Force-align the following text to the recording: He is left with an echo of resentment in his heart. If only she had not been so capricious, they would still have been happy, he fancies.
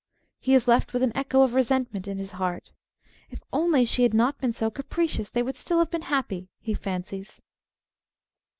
He 0.39 0.55
is 0.55 0.67
left 0.67 0.93
with 0.93 1.03
an 1.03 1.11
echo 1.15 1.43
of 1.43 1.53
resentment 1.53 2.07
in 2.07 2.17
his 2.17 2.31
heart. 2.31 2.71
If 3.29 3.39
only 3.53 3.85
she 3.85 4.01
had 4.01 4.15
not 4.15 4.39
been 4.41 4.51
so 4.51 4.71
capricious, 4.71 5.29
they 5.29 5.43
would 5.43 5.55
still 5.57 5.77
have 5.77 5.91
been 5.91 6.01
happy, 6.09 6.49
he 6.59 6.73
fancies. 6.73 7.39